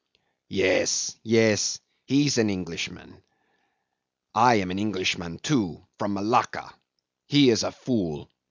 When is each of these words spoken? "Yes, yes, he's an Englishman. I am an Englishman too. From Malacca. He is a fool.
"Yes, 0.49 1.15
yes, 1.21 1.79
he's 2.07 2.39
an 2.39 2.49
Englishman. 2.49 3.21
I 4.33 4.55
am 4.55 4.71
an 4.71 4.79
Englishman 4.79 5.37
too. 5.37 5.85
From 5.99 6.15
Malacca. 6.15 6.73
He 7.27 7.51
is 7.51 7.61
a 7.61 7.71
fool. 7.71 8.27